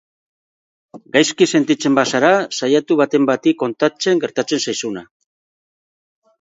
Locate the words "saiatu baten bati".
2.61-3.55